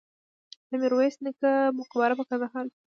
د 0.69 0.71
میرویس 0.81 1.15
نیکه 1.25 1.51
مقبره 1.79 2.13
په 2.19 2.23
کندهار 2.29 2.65
کې 2.69 2.75
ده 2.75 2.77